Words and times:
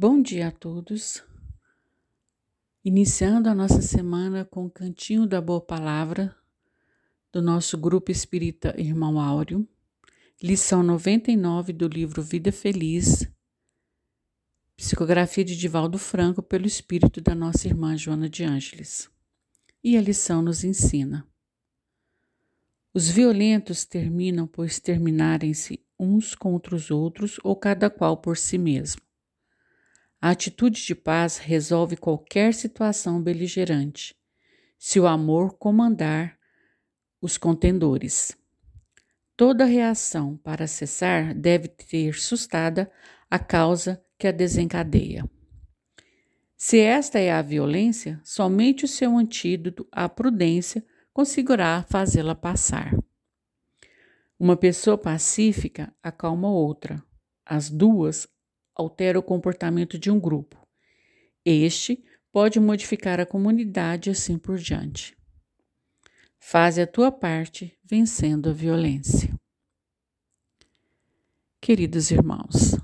Bom 0.00 0.22
dia 0.22 0.46
a 0.46 0.50
todos. 0.52 1.24
Iniciando 2.84 3.48
a 3.48 3.54
nossa 3.54 3.82
semana 3.82 4.44
com 4.44 4.66
o 4.66 4.70
Cantinho 4.70 5.26
da 5.26 5.40
Boa 5.40 5.60
Palavra 5.60 6.32
do 7.32 7.42
nosso 7.42 7.76
grupo 7.76 8.12
espírita 8.12 8.80
Irmão 8.80 9.18
Áureo, 9.18 9.68
lição 10.40 10.84
99 10.84 11.72
do 11.72 11.88
livro 11.88 12.22
Vida 12.22 12.52
Feliz, 12.52 13.28
psicografia 14.76 15.44
de 15.44 15.56
Divaldo 15.56 15.98
Franco 15.98 16.44
pelo 16.44 16.68
espírito 16.68 17.20
da 17.20 17.34
nossa 17.34 17.66
irmã 17.66 17.96
Joana 17.96 18.28
de 18.28 18.44
Ângeles. 18.44 19.10
E 19.82 19.96
a 19.96 20.00
lição 20.00 20.40
nos 20.40 20.62
ensina: 20.62 21.26
Os 22.94 23.08
violentos 23.08 23.84
terminam 23.84 24.46
por 24.46 24.64
exterminarem-se 24.64 25.84
uns 25.98 26.36
contra 26.36 26.76
os 26.76 26.88
outros 26.88 27.40
ou 27.42 27.56
cada 27.56 27.90
qual 27.90 28.16
por 28.16 28.36
si 28.36 28.56
mesmo. 28.56 29.07
A 30.20 30.30
atitude 30.30 30.84
de 30.84 30.94
paz 30.94 31.38
resolve 31.38 31.96
qualquer 31.96 32.52
situação 32.52 33.22
beligerante, 33.22 34.16
se 34.76 34.98
o 34.98 35.06
amor 35.06 35.56
comandar 35.56 36.36
os 37.20 37.38
contendores. 37.38 38.36
Toda 39.36 39.64
reação 39.64 40.36
para 40.36 40.66
cessar 40.66 41.32
deve 41.32 41.68
ter 41.68 42.14
sustada 42.14 42.90
a 43.30 43.38
causa 43.38 44.04
que 44.18 44.26
a 44.26 44.32
desencadeia. 44.32 45.24
Se 46.56 46.80
esta 46.80 47.20
é 47.20 47.30
a 47.30 47.40
violência, 47.40 48.20
somente 48.24 48.84
o 48.84 48.88
seu 48.88 49.16
antídoto, 49.16 49.86
a 49.92 50.08
prudência, 50.08 50.84
conseguirá 51.12 51.84
fazê-la 51.88 52.34
passar. 52.34 52.92
Uma 54.36 54.56
pessoa 54.56 54.98
pacífica 54.98 55.94
acalma 56.02 56.50
outra. 56.50 57.00
As 57.46 57.70
duas 57.70 58.26
altera 58.78 59.18
o 59.18 59.22
comportamento 59.22 59.98
de 59.98 60.10
um 60.10 60.20
grupo. 60.20 60.56
Este 61.44 62.02
pode 62.30 62.60
modificar 62.60 63.18
a 63.18 63.26
comunidade 63.26 64.08
e 64.08 64.12
assim 64.12 64.38
por 64.38 64.56
diante. 64.56 65.18
Faze 66.38 66.80
a 66.80 66.86
tua 66.86 67.10
parte 67.10 67.76
vencendo 67.84 68.48
a 68.48 68.52
violência. 68.52 69.34
Queridos 71.60 72.12
irmãos, 72.12 72.76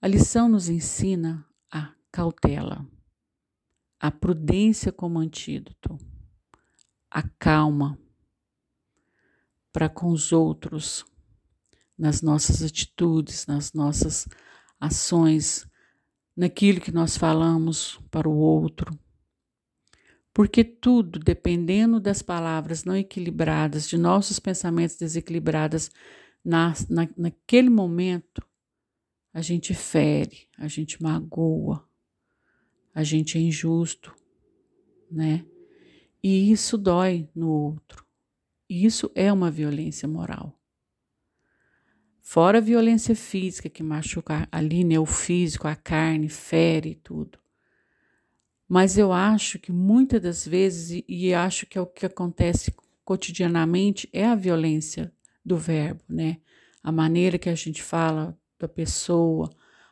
a 0.00 0.06
lição 0.06 0.48
nos 0.48 0.68
ensina 0.68 1.46
a 1.70 1.94
cautela, 2.12 2.86
a 3.98 4.10
prudência 4.10 4.92
como 4.92 5.18
antídoto, 5.18 5.98
a 7.10 7.22
calma 7.22 7.98
para 9.72 9.88
com 9.88 10.08
os 10.08 10.32
outros, 10.32 11.04
nas 11.96 12.20
nossas 12.20 12.62
atitudes, 12.62 13.46
nas 13.46 13.72
nossas 13.72 14.28
ações, 14.82 15.64
naquilo 16.36 16.80
que 16.80 16.90
nós 16.90 17.16
falamos 17.16 18.00
para 18.10 18.28
o 18.28 18.36
outro. 18.36 18.98
Porque 20.34 20.64
tudo, 20.64 21.20
dependendo 21.20 22.00
das 22.00 22.20
palavras 22.20 22.84
não 22.84 22.96
equilibradas, 22.96 23.88
de 23.88 23.96
nossos 23.96 24.40
pensamentos 24.40 24.96
desequilibrados, 24.96 25.88
na, 26.44 26.74
na, 26.90 27.08
naquele 27.16 27.70
momento, 27.70 28.42
a 29.32 29.40
gente 29.40 29.72
fere, 29.72 30.48
a 30.58 30.66
gente 30.66 31.00
magoa, 31.00 31.86
a 32.92 33.04
gente 33.04 33.38
é 33.38 33.40
injusto, 33.40 34.12
né? 35.10 35.44
E 36.22 36.50
isso 36.50 36.76
dói 36.76 37.28
no 37.34 37.48
outro. 37.48 38.04
Isso 38.68 39.10
é 39.14 39.32
uma 39.32 39.50
violência 39.50 40.08
moral. 40.08 40.58
Fora 42.24 42.58
a 42.58 42.60
violência 42.60 43.16
física 43.16 43.68
que 43.68 43.82
machuca 43.82 44.48
ali, 44.50 44.84
né, 44.84 44.98
o 44.98 45.04
físico, 45.04 45.66
a 45.66 45.74
carne, 45.74 46.28
fere 46.28 46.94
tudo. 46.94 47.36
Mas 48.68 48.96
eu 48.96 49.12
acho 49.12 49.58
que 49.58 49.72
muitas 49.72 50.22
das 50.22 50.46
vezes, 50.46 50.90
e, 50.90 51.04
e 51.08 51.34
acho 51.34 51.66
que 51.66 51.76
é 51.76 51.80
o 51.80 51.86
que 51.86 52.06
acontece 52.06 52.72
cotidianamente, 53.04 54.08
é 54.12 54.24
a 54.24 54.36
violência 54.36 55.12
do 55.44 55.58
verbo, 55.58 56.00
né? 56.08 56.38
A 56.82 56.92
maneira 56.92 57.38
que 57.38 57.50
a 57.50 57.54
gente 57.56 57.82
fala 57.82 58.38
da 58.58 58.68
pessoa, 58.68 59.50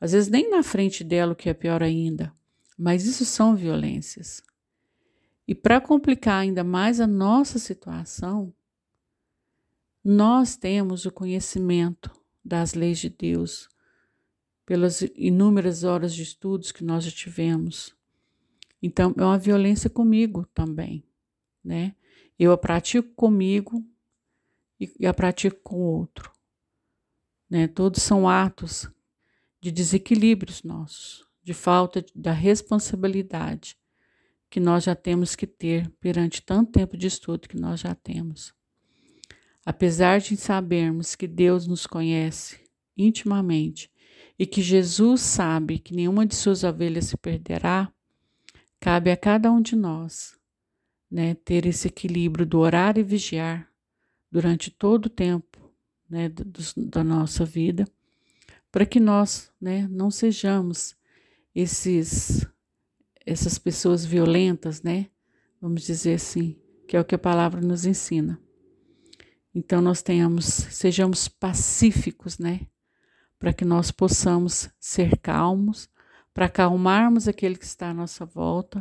às 0.00 0.12
vezes 0.12 0.30
nem 0.30 0.48
na 0.48 0.62
frente 0.62 1.02
dela, 1.02 1.32
o 1.32 1.36
que 1.36 1.50
é 1.50 1.54
pior 1.54 1.82
ainda. 1.82 2.32
Mas 2.78 3.04
isso 3.04 3.24
são 3.24 3.54
violências. 3.54 4.42
E 5.46 5.54
para 5.54 5.80
complicar 5.80 6.40
ainda 6.40 6.62
mais 6.62 7.00
a 7.00 7.06
nossa 7.06 7.58
situação, 7.58 8.54
nós 10.04 10.56
temos 10.56 11.06
o 11.06 11.12
conhecimento 11.12 12.10
das 12.44 12.74
leis 12.74 12.98
de 12.98 13.08
Deus, 13.08 13.68
pelas 14.66 15.02
inúmeras 15.14 15.84
horas 15.84 16.14
de 16.14 16.22
estudos 16.22 16.72
que 16.72 16.84
nós 16.84 17.04
já 17.04 17.10
tivemos. 17.10 17.94
Então, 18.82 19.14
é 19.16 19.22
uma 19.22 19.38
violência 19.38 19.88
comigo 19.88 20.46
também, 20.54 21.04
né? 21.62 21.94
Eu 22.38 22.52
a 22.52 22.58
pratico 22.58 23.14
comigo 23.14 23.84
e 24.80 25.06
a 25.06 25.14
pratico 25.14 25.60
com 25.62 25.76
o 25.76 25.98
outro. 25.98 26.32
Né? 27.48 27.68
Todos 27.68 28.02
são 28.02 28.28
atos 28.28 28.90
de 29.60 29.70
desequilíbrios 29.70 30.64
nossos, 30.64 31.24
de 31.44 31.54
falta 31.54 32.04
da 32.14 32.32
responsabilidade 32.32 33.76
que 34.50 34.58
nós 34.58 34.84
já 34.84 34.96
temos 34.96 35.36
que 35.36 35.46
ter 35.46 35.88
perante 36.00 36.42
tanto 36.42 36.72
tempo 36.72 36.96
de 36.96 37.06
estudo 37.06 37.48
que 37.48 37.56
nós 37.56 37.80
já 37.80 37.94
temos. 37.94 38.52
Apesar 39.64 40.20
de 40.20 40.36
sabermos 40.36 41.14
que 41.14 41.26
Deus 41.26 41.66
nos 41.66 41.86
conhece 41.86 42.60
intimamente 42.96 43.90
e 44.38 44.44
que 44.44 44.60
Jesus 44.60 45.20
sabe 45.20 45.78
que 45.78 45.94
nenhuma 45.94 46.26
de 46.26 46.34
suas 46.34 46.64
ovelhas 46.64 47.06
se 47.06 47.16
perderá, 47.16 47.92
cabe 48.80 49.10
a 49.10 49.16
cada 49.16 49.50
um 49.52 49.60
de 49.60 49.76
nós 49.76 50.36
né, 51.10 51.34
ter 51.34 51.66
esse 51.66 51.88
equilíbrio 51.88 52.44
do 52.44 52.58
orar 52.58 52.98
e 52.98 53.02
vigiar 53.02 53.68
durante 54.30 54.70
todo 54.70 55.06
o 55.06 55.10
tempo 55.10 55.72
né, 56.08 56.28
do, 56.28 56.44
da 56.76 57.04
nossa 57.04 57.44
vida, 57.44 57.86
para 58.70 58.86
que 58.86 58.98
nós 58.98 59.52
né, 59.60 59.86
não 59.90 60.10
sejamos 60.10 60.96
esses 61.54 62.46
essas 63.24 63.58
pessoas 63.58 64.04
violentas, 64.04 64.82
né? 64.82 65.06
Vamos 65.60 65.82
dizer 65.82 66.14
assim, 66.14 66.58
que 66.88 66.96
é 66.96 67.00
o 67.00 67.04
que 67.04 67.14
a 67.14 67.18
palavra 67.18 67.60
nos 67.60 67.86
ensina. 67.86 68.40
Então 69.54 69.82
nós 69.82 70.02
tenhamos, 70.02 70.44
sejamos 70.44 71.28
pacíficos, 71.28 72.38
né? 72.38 72.66
Para 73.38 73.52
que 73.52 73.64
nós 73.64 73.90
possamos 73.90 74.70
ser 74.78 75.18
calmos, 75.18 75.90
para 76.32 76.46
acalmarmos 76.46 77.28
aquele 77.28 77.56
que 77.56 77.64
está 77.64 77.90
à 77.90 77.94
nossa 77.94 78.24
volta 78.24 78.80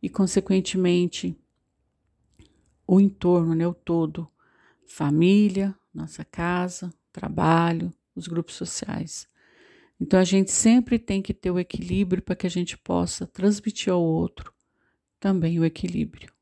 e, 0.00 0.08
consequentemente, 0.08 1.36
o 2.86 3.00
entorno, 3.00 3.54
né? 3.54 3.66
O 3.66 3.74
todo, 3.74 4.30
família, 4.86 5.74
nossa 5.92 6.24
casa, 6.24 6.92
trabalho, 7.12 7.92
os 8.14 8.28
grupos 8.28 8.54
sociais. 8.54 9.28
Então 10.00 10.20
a 10.20 10.24
gente 10.24 10.52
sempre 10.52 10.98
tem 10.98 11.20
que 11.20 11.34
ter 11.34 11.50
o 11.50 11.58
equilíbrio 11.58 12.22
para 12.22 12.36
que 12.36 12.46
a 12.46 12.50
gente 12.50 12.78
possa 12.78 13.26
transmitir 13.26 13.92
ao 13.92 14.02
outro 14.02 14.52
também 15.18 15.58
o 15.58 15.64
equilíbrio. 15.64 16.32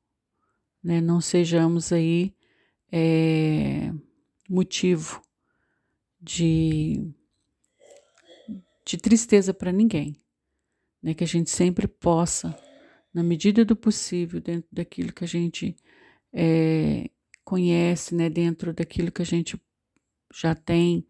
Né? 0.83 1.00
Não 1.00 1.21
sejamos 1.21 1.91
aí 1.91 2.36
é, 2.91 3.93
motivo 4.49 5.23
de, 6.21 7.13
de 8.85 8.97
tristeza 8.97 9.53
para 9.53 9.73
ninguém. 9.73 10.17
Né? 11.03 11.15
Que 11.15 11.25
a 11.25 11.27
gente 11.27 11.51
sempre 11.51 11.87
possa, 11.87 12.57
na 13.13 13.23
medida 13.23 13.65
do 13.65 13.77
possível, 13.77 14.41
dentro 14.41 14.69
daquilo 14.73 15.13
que 15.13 15.25
a 15.25 15.29
gente 15.29 15.77
é, 16.33 17.11
conhece, 17.45 18.15
né? 18.15 18.31
dentro 18.31 18.73
daquilo 18.73 19.13
que 19.13 19.23
a 19.23 19.27
gente 19.27 19.61
já 20.33 20.55
tem 20.55 21.07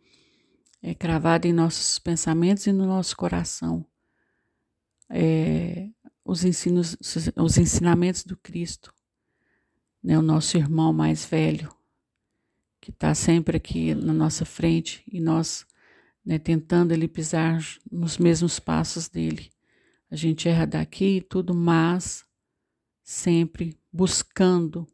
é, 0.82 0.94
cravado 0.94 1.46
em 1.46 1.52
nossos 1.52 1.98
pensamentos 1.98 2.66
e 2.66 2.72
no 2.72 2.86
nosso 2.86 3.16
coração, 3.16 3.86
é, 5.08 5.88
os, 6.24 6.44
ensinos, 6.44 6.96
os 7.36 7.58
ensinamentos 7.58 8.24
do 8.24 8.36
Cristo 8.36 8.92
né, 10.06 10.16
o 10.16 10.22
nosso 10.22 10.56
irmão 10.56 10.92
mais 10.92 11.24
velho, 11.24 11.68
que 12.86 12.92
está 12.92 13.16
sempre 13.16 13.56
aqui 13.56 13.96
na 13.96 14.12
nossa 14.12 14.44
frente 14.44 15.02
e 15.10 15.20
nós 15.20 15.66
né, 16.24 16.38
tentando 16.38 16.92
ele 16.92 17.08
pisar 17.08 17.60
nos 17.90 18.16
mesmos 18.16 18.60
passos 18.60 19.08
dele. 19.08 19.50
A 20.08 20.14
gente 20.14 20.48
erra 20.48 20.68
daqui 20.68 21.16
e 21.16 21.20
tudo, 21.20 21.52
mas 21.52 22.24
sempre 23.02 23.76
buscando 23.92 24.86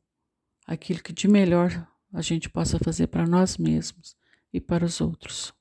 aquilo 0.67 1.03
que 1.03 1.13
de 1.13 1.29
melhor 1.29 1.87
a 2.11 2.23
gente 2.23 2.49
possa 2.49 2.79
fazer 2.79 3.09
para 3.09 3.27
nós 3.27 3.59
mesmos 3.59 4.17
e 4.51 4.59
para 4.59 4.87
os 4.87 4.99
outros. 5.03 5.53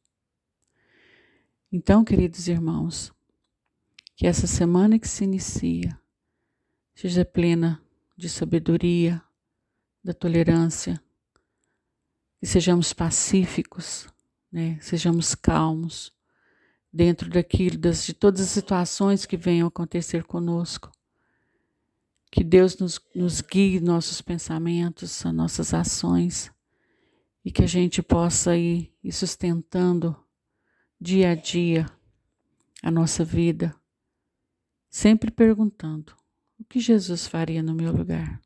Então, 1.69 2.01
queridos 2.01 2.47
irmãos, 2.47 3.11
que 4.15 4.25
essa 4.25 4.47
semana 4.47 4.97
que 4.97 5.07
se 5.09 5.25
inicia 5.25 5.99
seja 6.95 7.25
plena 7.25 7.83
de 8.15 8.29
sabedoria, 8.29 9.21
da 10.01 10.13
tolerância, 10.13 10.97
que 12.41 12.47
sejamos 12.47 12.91
pacíficos, 12.91 14.07
né? 14.51 14.79
sejamos 14.81 15.35
calmos, 15.35 16.11
dentro 16.91 17.29
daquilo, 17.29 17.77
das, 17.77 18.03
de 18.03 18.15
todas 18.15 18.41
as 18.41 18.49
situações 18.49 19.27
que 19.27 19.37
venham 19.37 19.67
acontecer 19.67 20.23
conosco. 20.23 20.91
Que 22.31 22.43
Deus 22.43 22.75
nos, 22.79 22.99
nos 23.13 23.41
guie 23.41 23.79
nossos 23.79 24.21
pensamentos, 24.21 25.23
as 25.23 25.31
nossas 25.31 25.71
ações 25.71 26.51
e 27.45 27.51
que 27.51 27.63
a 27.63 27.67
gente 27.67 28.01
possa 28.01 28.57
ir, 28.57 28.91
ir 29.03 29.11
sustentando 29.11 30.15
dia 30.99 31.31
a 31.31 31.35
dia 31.35 31.85
a 32.81 32.89
nossa 32.89 33.23
vida, 33.23 33.75
sempre 34.89 35.29
perguntando: 35.29 36.15
o 36.59 36.63
que 36.63 36.79
Jesus 36.79 37.27
faria 37.27 37.61
no 37.61 37.75
meu 37.75 37.91
lugar? 37.91 38.41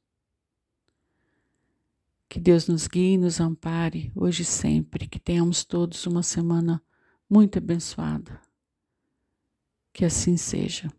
Que 2.28 2.40
Deus 2.40 2.68
nos 2.68 2.88
guie 2.88 3.14
e 3.14 3.18
nos 3.18 3.40
ampare 3.40 4.12
hoje 4.16 4.42
e 4.42 4.46
sempre, 4.46 5.08
que 5.08 5.20
tenhamos 5.20 5.64
todos 5.64 6.06
uma 6.06 6.24
semana 6.24 6.82
muito 7.30 7.58
abençoada. 7.58 8.42
Que 9.94 10.06
assim 10.06 10.36
seja. 10.36 10.92